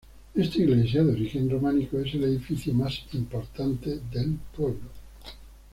Esta 0.33 0.57
iglesia, 0.57 1.03
de 1.03 1.11
origen 1.11 1.47
románico, 1.47 1.99
es 1.99 2.15
el 2.15 2.23
edificio 2.23 2.73
más 2.73 3.03
importante 3.13 3.99
del 4.11 4.35
pueblo. 4.57 4.89